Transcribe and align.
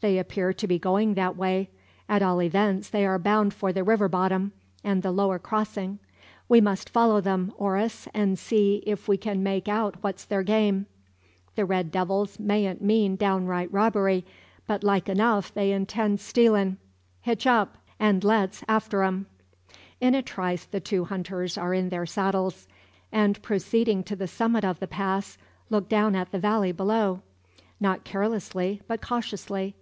They 0.00 0.16
appear 0.18 0.54
to 0.54 0.66
be 0.66 0.78
going 0.78 1.12
that 1.12 1.36
way 1.36 1.68
at 2.08 2.22
all 2.22 2.40
events 2.40 2.88
they 2.88 3.04
are 3.04 3.18
bound 3.18 3.52
for 3.52 3.70
the 3.70 3.84
river 3.84 4.08
bottom, 4.08 4.52
and 4.82 5.02
the 5.02 5.10
lower 5.12 5.38
crossing. 5.38 5.98
We 6.48 6.58
must 6.58 6.88
follow 6.88 7.20
them, 7.20 7.52
Oris, 7.58 8.08
an' 8.14 8.36
see 8.36 8.82
if 8.86 9.08
we 9.08 9.18
can 9.18 9.42
make 9.42 9.68
out 9.68 9.96
what's 10.02 10.24
their 10.24 10.42
game. 10.42 10.86
The 11.54 11.66
red 11.66 11.90
devils 11.90 12.38
mayn't 12.40 12.80
mean 12.80 13.16
downright 13.16 13.70
robbery, 13.70 14.24
but 14.66 14.82
like 14.82 15.06
enough 15.10 15.52
they 15.52 15.70
intend 15.70 16.20
stealin'. 16.20 16.78
Hitch 17.20 17.46
up, 17.46 17.76
and 17.98 18.24
let's 18.24 18.64
after 18.66 19.02
em'." 19.02 19.26
In 20.00 20.14
a 20.14 20.22
trice 20.22 20.64
the 20.64 20.80
two 20.80 21.04
hunters 21.04 21.58
are 21.58 21.74
in 21.74 21.90
their 21.90 22.06
saddles; 22.06 22.66
and 23.12 23.42
proceeding 23.42 24.02
to 24.04 24.16
the 24.16 24.26
summit 24.26 24.64
of 24.64 24.80
the 24.80 24.88
pass, 24.88 25.36
look 25.68 25.90
down 25.90 26.16
at 26.16 26.30
the 26.32 26.38
valley 26.38 26.72
below. 26.72 27.20
Not 27.78 28.04
carelessly, 28.04 28.80
but 28.88 29.02
cautiously. 29.02 29.74